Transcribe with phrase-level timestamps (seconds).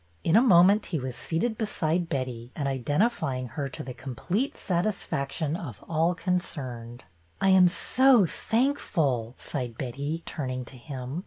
[0.23, 5.55] In a moment he was seated beside Betty and identifying her to the complete satisfaction
[5.55, 7.05] of all concerned.''
[7.39, 11.19] I am so thankful," sighed Betty, turning to him.